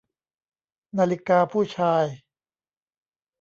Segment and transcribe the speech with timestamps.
[0.99, 2.05] นาฬิกาผู้ชาย